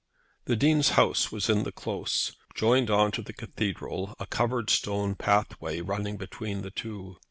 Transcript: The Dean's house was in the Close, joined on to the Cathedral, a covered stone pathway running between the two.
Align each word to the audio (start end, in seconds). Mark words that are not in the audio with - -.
The 0.45 0.55
Dean's 0.55 0.89
house 0.97 1.31
was 1.31 1.47
in 1.47 1.61
the 1.61 1.71
Close, 1.71 2.35
joined 2.55 2.89
on 2.89 3.11
to 3.11 3.21
the 3.21 3.33
Cathedral, 3.33 4.15
a 4.19 4.25
covered 4.25 4.71
stone 4.71 5.13
pathway 5.13 5.79
running 5.81 6.17
between 6.17 6.63
the 6.63 6.71
two. 6.71 7.17